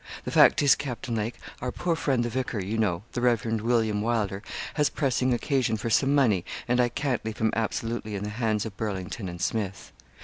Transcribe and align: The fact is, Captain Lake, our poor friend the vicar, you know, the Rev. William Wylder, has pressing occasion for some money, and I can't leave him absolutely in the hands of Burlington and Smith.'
The 0.25 0.31
fact 0.31 0.63
is, 0.63 0.73
Captain 0.73 1.13
Lake, 1.13 1.35
our 1.61 1.71
poor 1.71 1.95
friend 1.95 2.25
the 2.25 2.29
vicar, 2.29 2.57
you 2.59 2.75
know, 2.75 3.03
the 3.11 3.21
Rev. 3.21 3.61
William 3.61 4.01
Wylder, 4.01 4.41
has 4.73 4.89
pressing 4.89 5.31
occasion 5.31 5.77
for 5.77 5.91
some 5.91 6.15
money, 6.15 6.43
and 6.67 6.81
I 6.81 6.89
can't 6.89 7.23
leave 7.23 7.37
him 7.37 7.53
absolutely 7.55 8.15
in 8.15 8.23
the 8.23 8.31
hands 8.31 8.65
of 8.65 8.75
Burlington 8.75 9.29
and 9.29 9.39
Smith.' 9.39 9.91